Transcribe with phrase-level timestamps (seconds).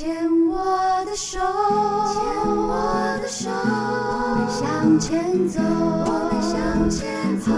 [0.00, 0.08] 牵
[0.48, 2.22] 我的手，牵
[2.56, 7.52] 我的手，我们向前走，我们向前走。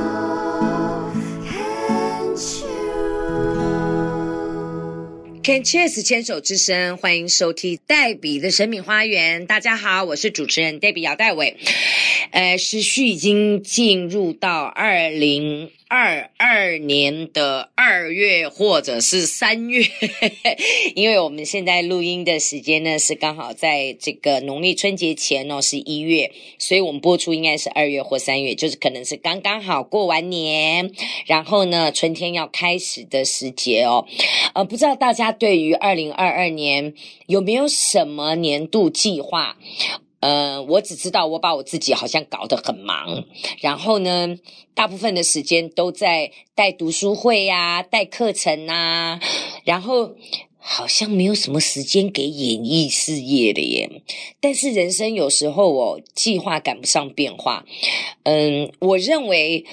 [5.45, 9.47] Can Cheers 牵手之声，欢迎收听黛比的神秘花园。
[9.47, 11.57] 大家好，我是主持人黛比姚黛伟。
[12.33, 19.85] 呃，时序已经进入到二零二二年的二月或者是三月，
[20.97, 30.91] 因为我们现在录音的时间呢是刚好在这个农历春节前哦，是一月，所以我们播出应该是二月或三月，就是可能是刚刚好过完年，
[31.27, 34.07] 然后呢春天要开始的时节哦。
[34.55, 36.95] 呃，不知道大家对于二零二二年
[37.27, 39.59] 有没有什么年度计划？
[40.23, 43.25] 呃，我只知道我把我自己好像搞得很忙，
[43.61, 44.37] 然后呢，
[44.73, 49.19] 大部分的时间都在带读书会呀、带课程呐，
[49.65, 50.15] 然后
[50.59, 53.91] 好像没有什么时间给演艺事业的耶。
[54.41, 57.65] 但是人生有时候哦，计划赶不上变化。
[58.23, 59.67] 嗯，我认为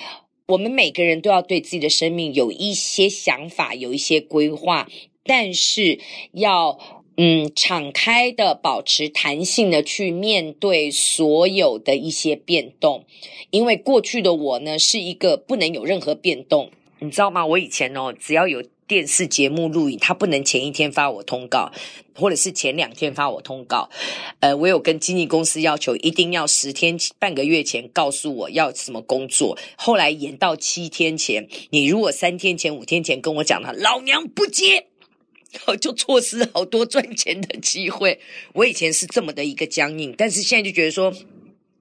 [0.48, 4.90] 我们每个人都要对自己的生命有一些想法，有一些规划，
[5.24, 6.00] 但是
[6.34, 6.80] 要。
[7.22, 13.04] 嗯，敞开的，保持弹性的去面对所有的一些变动，
[13.50, 17.46] 因为过去的我呢，是一个不能有任何变动，你知道吗？
[17.46, 21.74] 我以前哦，只要有电视节目录影，他不能前一天发我通告，
[22.16, 23.90] 或者是前两天发我通告，
[24.40, 34.86] 呃，我有跟经纪公司要求，一定要十天半个月前告诉我要什么工作，后来延到七天前，你如果三天前、五天前跟我讲了，老娘不接。
[35.82, 38.20] 就错失好多赚钱的机会。
[38.54, 41.14] 我以前是这么的一个僵硬，但是现在就觉得说，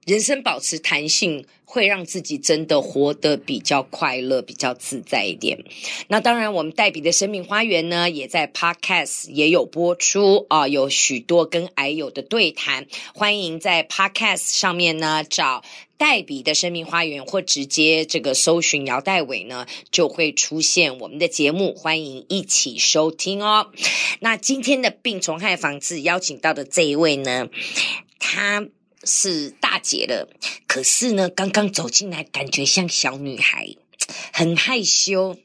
[0.09, 5.63] 人生保持弹性，会让自己真的活得比较快乐、比较自在一点。
[6.07, 12.87] 那当然，我们黛比的生命花园呢，也在 Podcast 也有播出啊，有许多跟癌友的对谈。
[13.13, 15.61] 欢迎在 Podcast 上面呢找
[15.99, 21.75] 黛比的生命花园，或直接这个搜寻姚代伟呢，就会出现我们的节目。
[21.75, 23.69] 欢迎一起收听哦。
[24.21, 27.47] 那今天的病虫害防治邀请到的这一位呢，
[28.17, 28.69] 他。
[29.03, 30.29] 是大姐了，
[30.67, 33.67] 可是呢，刚刚走进来，感觉像小女孩，
[34.33, 35.37] 很害羞，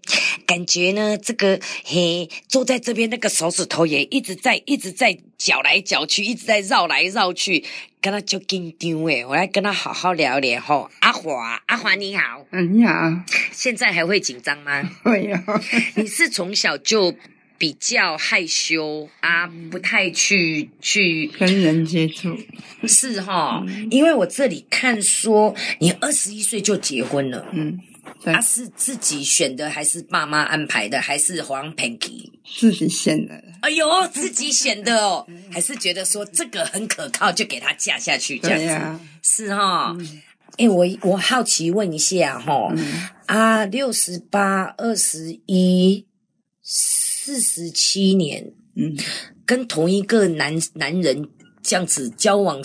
[0.47, 7.65] 感觉呢，这个嘿，坐在这边那个手指头也一直在一直在搅来搅去，一直在绕来绕去，
[8.01, 10.91] 跟他就紧张诶，我来跟他好好聊聊吼。
[11.01, 12.93] 阿华，阿华你好，嗯，你好，
[13.53, 14.83] 现在还会紧张吗？
[15.05, 15.43] 会啊，
[15.95, 17.15] 你是从小就。
[17.57, 22.37] 比较害羞啊，不太去去跟人接触，
[22.87, 27.79] 是哈，因为我这里看说你二十一岁就结婚了，嗯，
[28.25, 33.43] 他、啊、是自己选的还是爸妈安排的，还是黄 Panky 自己选的？
[33.63, 39.97] 哎呦，自己选的哦，还是觉得说这个很可靠，就给他嫁下去这样子，是哈。
[40.59, 46.05] 哎、嗯，我我好奇问一下哈，嗯、啊，六十八二十一。
[47.25, 48.95] 四十七年，嗯，
[49.47, 51.27] 跟同一个男男人
[51.63, 52.61] 这样子交往，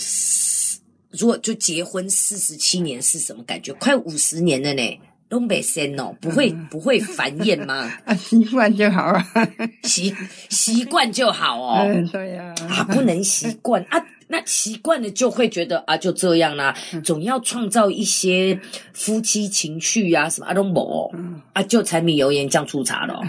[1.12, 3.72] 如果就结婚四十七年是什么感觉？
[3.72, 4.82] 快五十年了呢，
[5.30, 7.90] 东北生哦，不会、嗯、不会烦厌吗？
[8.04, 9.00] 啊， 习惯就好。
[9.32, 9.48] 啊，
[9.84, 10.14] 习
[10.50, 11.80] 习惯就好哦。
[11.88, 13.82] 嗯，对呀、啊，啊，不能习惯。
[13.88, 13.98] 啊。
[14.32, 16.72] 那习惯了就会觉得啊，就这样啦，
[17.02, 18.56] 总要创造一些
[18.92, 21.10] 夫妻情趣啊，什么啊都没，
[21.52, 23.20] 啊就柴米油盐酱醋茶了，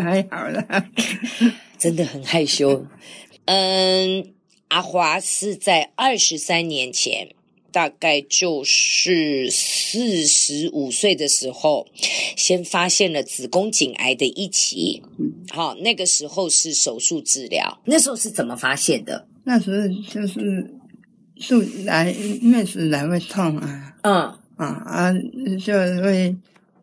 [0.00, 0.86] 还好了，
[1.78, 2.86] 真的很害羞。
[3.46, 4.32] 嗯，
[4.68, 7.28] 阿华是在二十三年前，
[7.70, 11.86] 大概就是四十五岁的时候，
[12.36, 15.02] 先发现了子宫颈癌的一期，
[15.50, 19.26] 好，那个时候是手术治疗，那时候是怎么发现的？
[19.44, 20.70] 那时候就是
[21.48, 24.38] 肚来月子来会痛啊，嗯。
[24.56, 25.12] 啊啊
[25.66, 26.36] 就会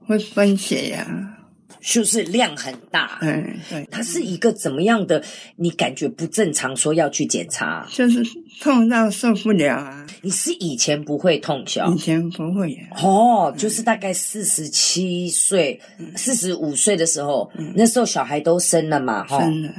[0.05, 1.40] 会分血呀、啊，
[1.81, 5.23] 就是量很大，嗯对，它是一个怎么样的？
[5.55, 8.23] 你感觉不正常，说要去检查，就是
[8.61, 10.05] 痛到受不了啊。
[10.21, 11.91] 你是以前不会痛小？
[11.93, 15.79] 以前不会哦，就是大概四十七岁、
[16.15, 19.73] 四十五岁的时候，嗯、那时候小孩都生了嘛，生了，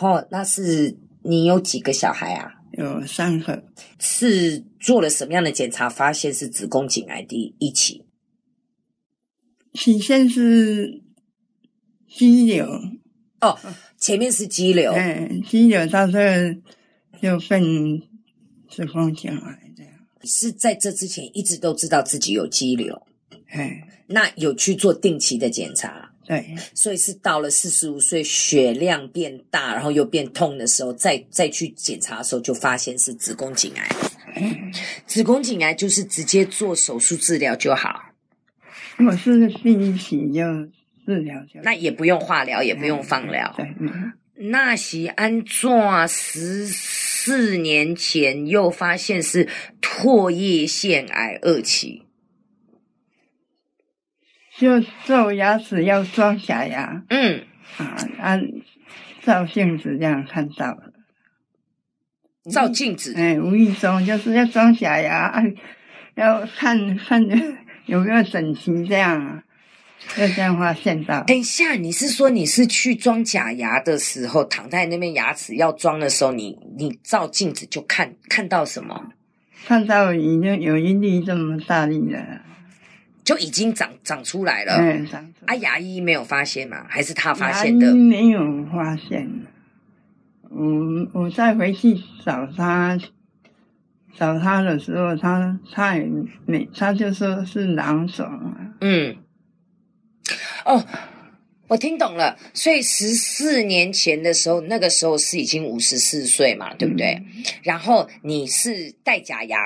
[0.00, 0.96] 哦，那是。
[1.24, 2.50] 你有几个小孩啊？
[2.72, 3.62] 有三个。
[3.98, 8.06] 是做了什么样的检查，发现是子宫颈癌第一期？
[9.74, 11.02] 起先是
[12.08, 12.66] 肌瘤。
[13.40, 13.58] 哦，
[13.98, 14.92] 前面是肌瘤。
[14.92, 16.56] 嗯，肌瘤到这
[17.20, 18.02] 就分
[18.68, 19.92] 子宫颈癌这样。
[20.24, 23.00] 是在这之前一直都知道自己有肌瘤。
[23.52, 23.70] 嗯，
[24.06, 26.10] 那有去做定期的检查？
[26.26, 33.88] 对，所以是到了四十五岁，血量变大，然后又变痛的时候，再再去检查的时候，就发现是子宫颈癌。
[34.36, 34.72] 嗯、
[35.06, 38.12] 子宫颈癌就是直接做手术治疗就好。
[38.98, 40.42] 我是第一期就
[41.08, 43.54] 治疗就，那也不用化疗，也不用放疗。
[43.56, 44.12] 对，嗯、
[45.16, 49.48] 安怎十四年前又发现是
[49.80, 52.04] 唾液腺癌二期。
[54.58, 57.42] 就做牙齿要装假牙，嗯，
[57.78, 58.38] 啊，啊，
[59.22, 60.92] 照镜子这样看到了，
[62.52, 65.42] 照镜子，哎，无意中就是要装假牙，啊，
[66.16, 67.26] 要看看
[67.86, 69.44] 有没有整齐这样啊，
[70.16, 71.22] 就这样发现到。
[71.24, 79.12] 等一下，你是说你是去装假牙的时候，躺在那边牙齿要装的时候，你你照镜子就看看到什么？
[79.66, 82.42] 看到已经有一粒这么大粒了。
[83.24, 85.52] 就已经长长出来了，嗯，长出来。
[85.52, 86.86] 啊，牙医没有发现吗？
[86.88, 87.94] 还是他发现的？
[87.94, 89.28] 没有发现。
[90.48, 91.94] 我我再回去
[92.24, 92.98] 找他，
[94.16, 96.08] 找他的时候，他他也
[96.46, 98.26] 没，他就说是囊肿。
[98.80, 99.14] 嗯，
[100.64, 100.84] 哦。
[101.68, 107.08] 我听懂了，所以十四年前的时候，那个时候是已经五十四岁嘛，对不对？
[107.08, 109.58] 嗯、然后你是戴假牙，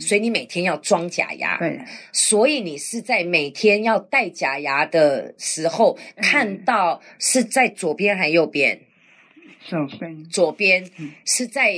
[0.00, 1.58] 所以你每天要装假牙。
[1.58, 1.78] 对，
[2.14, 8.80] 所以你是在每天要戴假牙的时候，看到是在左边还是右边？
[9.68, 10.24] 左边。
[10.30, 10.90] 左边
[11.26, 11.74] 是在。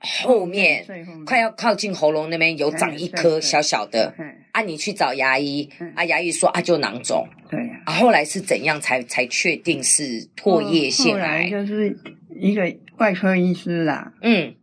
[0.00, 0.84] 后面
[1.26, 4.14] 快要靠近喉咙那边有长一颗小小的，
[4.52, 11.20] 啊，你去找牙医，啊，牙医说啊就囊肿，对，啊，后来是怎样才才确定是唾液腺癌？
[11.20, 11.98] 后来就是
[12.34, 14.54] 一个外科医师啦，嗯，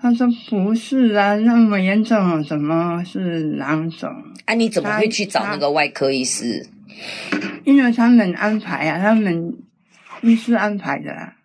[0.00, 4.10] 他说不是啊，那么严重，怎么是囊肿？
[4.44, 6.66] 啊，你怎么会去找那个外科医师？
[7.64, 9.56] 因为他们安排啊，他们
[10.22, 11.36] 医师安排的啦。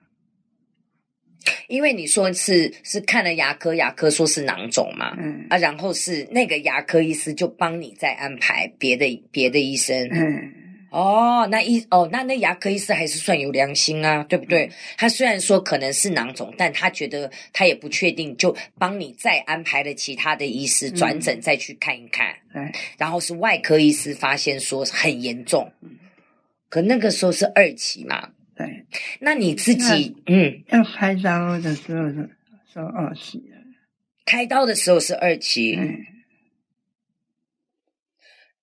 [1.74, 5.48] 因为你说是是看了牙科，牙科说是囊肿嘛，嗯。
[5.50, 10.54] 啊，然后是那个牙科医师就帮你再安排别的别的医生，嗯，
[10.92, 14.70] 哦，那医哦，那那牙科医师还是算有良心啊，对不对？
[14.98, 25.72] 他虽然说可能是囊肿，但他觉得他也不确定，就帮你再安排了其他的医师转诊再去看一看，嗯，然后是外科医师发现说很严重，
[26.70, 28.30] 可那个时候是二期嘛。
[28.56, 28.86] 对，
[29.20, 32.30] 那你自己嗯，要开刀的时候是
[32.72, 33.58] 是二期了，
[34.26, 35.76] 开刀的时候是二期。
[35.76, 36.06] 嗯，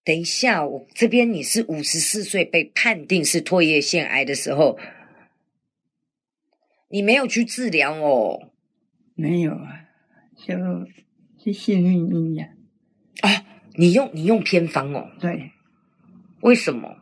[0.05, 4.79] 等一下，我这边你是五十四岁被判定是唾液腺癌的时候，
[6.89, 8.53] 你没有去治疗哦？
[9.15, 9.89] 没有啊，
[10.37, 10.55] 就
[11.43, 12.51] 是幸运医呀。
[13.23, 13.45] 啊，
[13.75, 15.11] 你用你用偏方哦？
[15.19, 15.51] 对，
[16.43, 16.99] 为什么？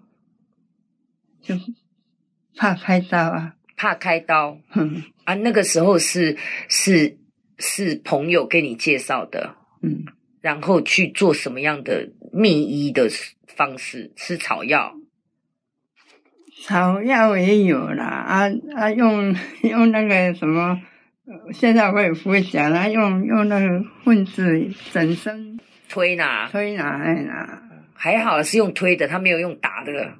[1.42, 1.54] 就。
[2.58, 3.54] 怕开刀啊！
[3.76, 4.58] 怕开刀。
[4.74, 6.36] 嗯啊，那个时候是
[6.68, 7.16] 是
[7.58, 9.54] 是朋友给你介绍的。
[9.80, 10.04] 嗯，
[10.40, 13.08] 然后去做什么样的秘医的
[13.46, 14.12] 方式？
[14.16, 14.94] 吃草药？
[16.64, 18.04] 草药也有啦。
[18.04, 20.82] 啊啊，用用那个什么？
[21.52, 22.90] 现在我也不会讲了。
[22.90, 27.62] 用用那个混子整身推拿，推拿哎拿，
[27.94, 30.14] 还好是用推的，他没有用打的。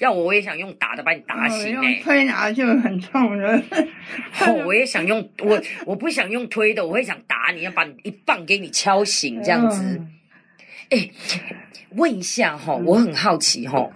[0.00, 2.00] 要我，我也想用打的把你打醒，欸。
[2.02, 3.62] 推拿就很痛了。
[4.40, 10.00] 哦，我也想用我，我不想用推的，我会想打你，要把你一棒给你敲醒这样子。
[10.88, 11.12] 哎，欸，
[11.90, 13.90] 问一下哈，我很好奇哈，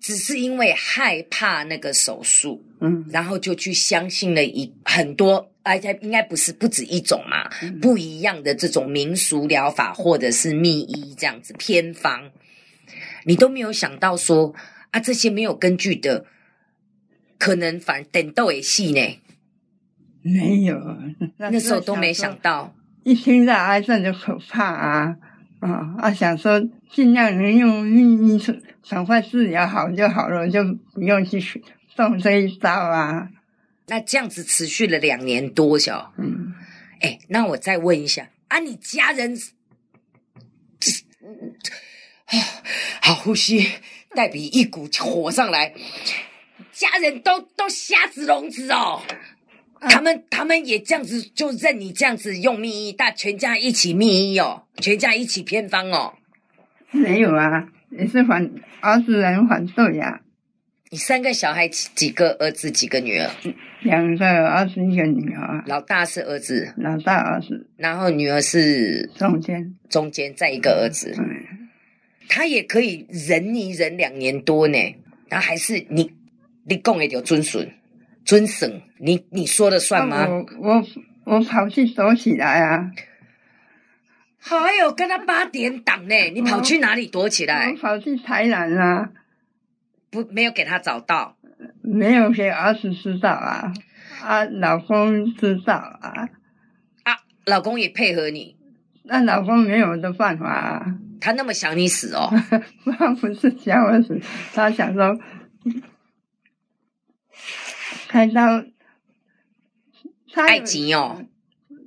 [0.00, 7.50] 只是因为害怕那个手术，嗯，然后就去相信了一很多，而且应该不是不止一种嘛，
[7.82, 12.30] 不一样的这种民俗疗法或者是秘医这样子偏方，
[13.26, 14.54] 你都没有想到说。
[14.90, 16.26] 啊，这些没有根据的，
[17.38, 19.20] 可能反等到也戏呢？
[20.22, 20.76] 没有，
[21.36, 22.74] 那时候都没想到。
[23.04, 25.16] 一听到癌症就可怕啊！
[25.60, 28.42] 啊啊，想说尽量能用秘医
[28.88, 31.40] 赶快治疗好就好了，就不用去
[31.94, 33.30] 动这一招啊。
[33.86, 36.52] 那这样子持续了两年多，小嗯，
[37.00, 39.38] 哎，那我再问一下啊，你家人，
[42.26, 42.34] 啊，
[43.00, 43.68] 好呼吸。
[44.16, 45.72] 黛比一股火上来，
[46.72, 49.00] 家人都都瞎子聋子哦，
[49.78, 56.14] 啊、他们他们也这样子就认你这样子用秘医，大全家一起秘医哦，全家一起偏方哦。
[56.90, 60.20] 没有啊，也是反儿子人反对呀、啊。
[60.88, 63.28] 你三个小孩几个儿子几个女儿？
[63.82, 65.62] 两个儿子一个女儿。
[65.66, 71.14] 老大是儿子，老大儿子，然后女儿是中间，中间再一个儿子。
[71.18, 71.45] 嗯。
[72.28, 74.78] 他也可以忍你忍两年多呢，
[75.28, 76.12] 然后还是你
[76.64, 77.60] 你讲的就遵守
[78.24, 78.66] 遵守，
[78.98, 80.26] 你你说了算吗？
[80.28, 80.86] 我我
[81.24, 82.90] 我跑去躲起来啊！
[84.38, 87.70] 还有跟他八点档呢，你跑去哪里躲起来？
[87.70, 89.10] 我跑去台南啊，
[90.10, 91.36] 不没有给他找到，
[91.82, 93.72] 没有给儿子知道啊，
[94.22, 96.28] 啊，老公知道啊，
[97.02, 98.56] 啊，老公也配合你，
[99.02, 102.30] 那老公没有的办法啊，他那么想你死哦，
[102.98, 104.20] 他不是想我死，
[104.52, 105.18] 他想说
[108.08, 108.64] 开刀，
[110.32, 111.24] 他爱情哦，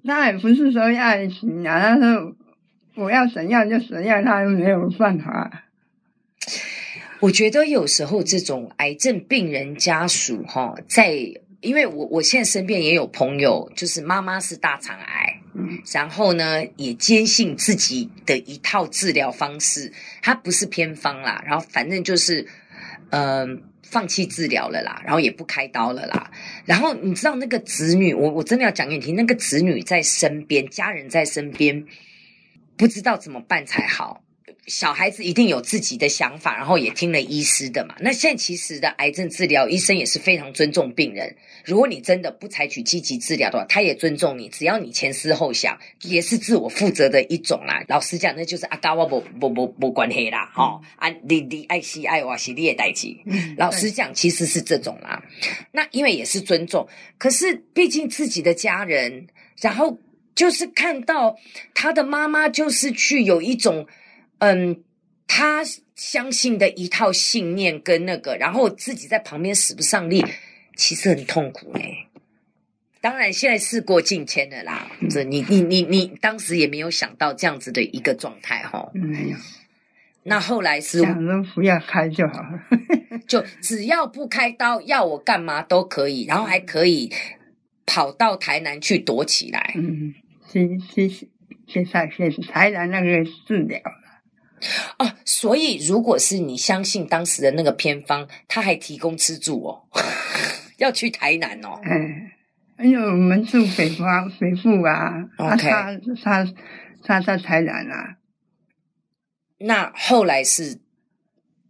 [0.03, 2.35] 他也不是说爱情啊，他说。
[2.95, 5.63] 我要怎样就怎样，他没有办法。
[7.21, 11.15] 我觉得有时候这种癌症病人家属哈，在
[11.61, 15.38] 因为我我现在身边也有朋友，就是妈妈是大肠癌，嗯，
[15.93, 22.47] 然后呢也坚信自己的一套治疗方式，它不是偏方啦，然后反正就是
[23.11, 26.31] 嗯、放弃治疗了啦，然后也不开刀了啦，
[26.65, 31.85] 然后你知道那个子女，我我真的要讲给你听，那个子女在身边，家人在身边。
[32.77, 34.23] 不知道怎么办才好，
[34.69, 37.95] 小孩子一定有自己的想法，然后也听了医师的嘛。
[37.99, 41.35] 那现在其实的癌症治疗，医生也是非常尊重病人。
[41.65, 47.83] 如果你真的不采取积极治疗的话，他也尊重你，只要你前思后想，也是自我负责的一种啦。
[47.87, 53.13] 老实讲，那就是阿嘎我不不不不关系啦，哈、嗯、啊，你你爱惜爱我是你的代志。
[53.57, 55.23] 老实讲，其实是这种啦。
[55.71, 59.27] 那因为也是尊重，可是毕竟自己的家人，
[59.59, 59.99] 然后。
[60.35, 61.35] 就是看到
[61.73, 63.85] 他的妈妈，就是去有一种，
[64.39, 64.83] 嗯，
[65.27, 65.63] 他
[65.95, 70.25] 相信的一套信念跟那个，然后自己在旁边使不上力，
[70.75, 72.07] 其实很痛苦哎。
[73.01, 78.89] 当然，现在事过境迁了啦，这你你你你当时也没有想到这样子的一个状态哈。
[78.93, 79.37] 没有。
[80.23, 82.61] 那后来是想说不要开就好了，
[83.27, 87.09] 就只要不开刀，要我干嘛都可以，然后还可以
[87.85, 89.73] 跑到台南去躲起来。
[89.75, 90.13] 嗯。
[90.51, 91.29] 去去
[91.67, 93.79] 去上去台南那个治疗
[94.59, 99.83] 了哦，所以如果是你相信当时的那个偏方，他还提供吃住哦，
[100.77, 101.79] 要去台南哦。
[101.83, 102.29] 嗯，
[102.85, 106.53] 因为我们住北方北部啊，OK，他他
[107.03, 108.15] 他在台南啊。
[109.59, 110.79] 那后来是，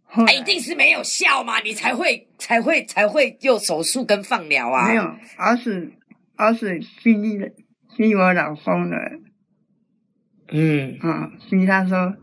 [0.04, 4.88] 后来一定是没有效嘛，你才会才会才会做手术跟放疗啊。
[4.88, 5.92] 没有，而是
[6.36, 7.50] 而是逼的。
[7.96, 8.96] 逼我老公了，
[10.48, 12.16] 嗯啊，逼他说，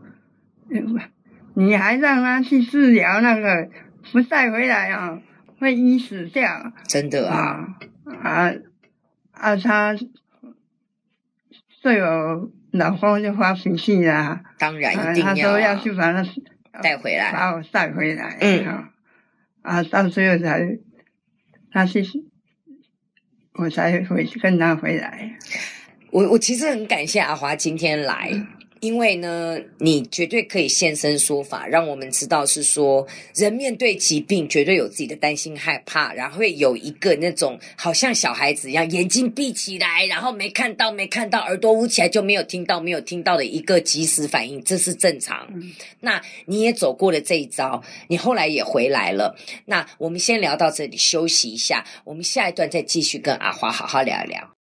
[1.54, 3.68] 你还让他去治疗那个，
[4.12, 5.20] 不带回来啊，
[5.58, 6.72] 会医死掉。
[6.86, 7.76] 真的啊，
[8.22, 8.52] 啊
[9.32, 9.96] 啊，他
[11.82, 14.40] 对我老公就发脾气了。
[14.58, 16.24] 当然一定要、啊，他说要去把他
[16.82, 18.36] 带回来，把我带回来。
[18.40, 18.90] 嗯啊，
[19.62, 20.78] 啊，到最后才
[21.72, 22.04] 他去。
[23.54, 25.36] 我才回去跟他回来。
[26.12, 28.30] 我我其实很感谢阿华今天来，
[28.80, 45.48] 因为呢，你绝对可以现身说法，让我们知道是说，人面对疾病绝对有自己的担心害怕，然后会有一个那种好像小孩子一样，眼睛闭起来，然后没看到没看到，耳朵捂起来就没有听到没有听到的一个即时反应，这是正常。
[45.54, 49.36] 嗯、那你也走过了这一招，你后来也回来了。
[49.66, 54.57] 那我们先聊到这里，休息一下，我们下一段再继续跟阿华好好聊一聊。